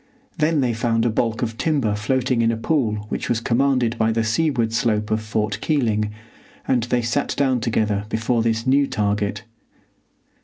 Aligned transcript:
Then 0.39 0.61
they 0.61 0.73
found 0.73 1.05
a 1.05 1.11
balk 1.11 1.43
of 1.43 1.59
timber 1.59 1.93
floating 1.93 2.41
in 2.41 2.51
a 2.51 2.57
pool 2.57 3.05
which 3.09 3.29
was 3.29 3.39
commanded 3.39 3.99
by 3.99 4.11
the 4.11 4.23
seaward 4.23 4.73
slope 4.73 5.11
of 5.11 5.21
Fort 5.21 5.61
Keeling, 5.61 6.09
and 6.67 6.81
they 6.85 7.03
sat 7.03 7.35
down 7.37 7.59
together 7.59 8.05
before 8.09 8.41
this 8.41 8.65
new 8.65 8.87
target. 8.87 9.43